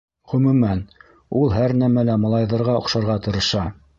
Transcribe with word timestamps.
Ғөмүмән, 0.31 0.79
ул 1.41 1.53
һәр 1.57 1.77
нәмәлә 1.83 2.17
малайҙарға 2.25 2.81
оҡшарға 2.83 3.21
тырыша. 3.29 3.71